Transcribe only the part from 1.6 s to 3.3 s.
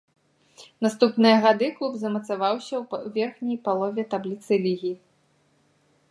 клуб замацаваўся ў